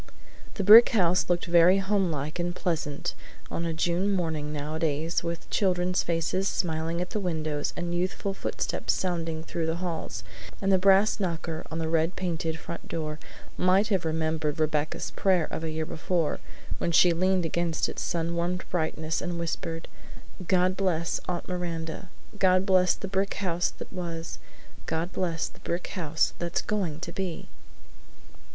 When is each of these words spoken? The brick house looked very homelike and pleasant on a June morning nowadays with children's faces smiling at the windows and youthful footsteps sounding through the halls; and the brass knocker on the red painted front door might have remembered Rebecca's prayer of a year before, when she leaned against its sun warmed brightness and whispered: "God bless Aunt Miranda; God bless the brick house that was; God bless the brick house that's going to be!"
The 0.55 0.63
brick 0.63 0.89
house 0.97 1.29
looked 1.29 1.45
very 1.45 1.77
homelike 1.77 2.39
and 2.39 2.55
pleasant 2.55 3.13
on 3.51 3.67
a 3.67 3.71
June 3.71 4.11
morning 4.11 4.51
nowadays 4.51 5.21
with 5.23 5.47
children's 5.51 6.01
faces 6.01 6.47
smiling 6.47 6.99
at 7.01 7.11
the 7.11 7.19
windows 7.19 7.71
and 7.77 7.93
youthful 7.93 8.33
footsteps 8.33 8.93
sounding 8.93 9.43
through 9.43 9.67
the 9.67 9.75
halls; 9.75 10.23
and 10.59 10.71
the 10.71 10.79
brass 10.79 11.19
knocker 11.19 11.67
on 11.69 11.77
the 11.77 11.87
red 11.87 12.15
painted 12.15 12.57
front 12.57 12.87
door 12.87 13.19
might 13.57 13.89
have 13.89 14.03
remembered 14.03 14.59
Rebecca's 14.59 15.11
prayer 15.11 15.47
of 15.51 15.63
a 15.63 15.69
year 15.69 15.85
before, 15.85 16.39
when 16.79 16.91
she 16.91 17.13
leaned 17.13 17.45
against 17.45 17.87
its 17.87 18.01
sun 18.01 18.35
warmed 18.35 18.65
brightness 18.71 19.21
and 19.21 19.37
whispered: 19.37 19.87
"God 20.47 20.75
bless 20.75 21.19
Aunt 21.29 21.47
Miranda; 21.47 22.09
God 22.39 22.65
bless 22.65 22.95
the 22.95 23.07
brick 23.07 23.35
house 23.35 23.69
that 23.77 23.93
was; 23.93 24.39
God 24.87 25.13
bless 25.13 25.47
the 25.47 25.59
brick 25.59 25.85
house 25.89 26.33
that's 26.39 26.63
going 26.63 26.99
to 27.01 27.11
be!" 27.11 27.49